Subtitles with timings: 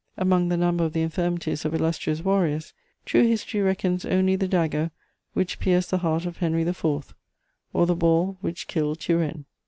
[0.17, 2.73] Among the number of the infirmities of illustrious warriors,
[3.05, 4.89] true history reckons only the dagger
[5.33, 7.13] which pierced the heart of Henry IV.,
[7.71, 9.45] or the ball which killed Turenne.